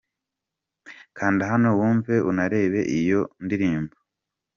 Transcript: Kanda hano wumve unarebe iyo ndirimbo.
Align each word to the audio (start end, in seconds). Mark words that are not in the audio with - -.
Kanda 1.17 1.43
hano 1.51 1.69
wumve 1.79 2.15
unarebe 2.29 2.81
iyo 2.99 3.21
ndirimbo. 3.45 3.95